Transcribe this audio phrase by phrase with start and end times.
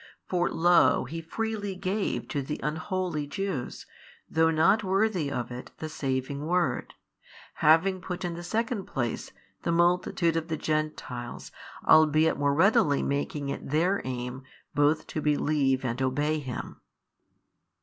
[0.25, 3.85] For lo He freely gave |596 to the unholy Jews
[4.27, 6.95] though not worthy of it the saving word,
[7.61, 11.51] having put in the second place the multitude of the Gentiles
[11.85, 14.41] albeit more readily making it their aim
[14.73, 16.81] both to believe and obey Him.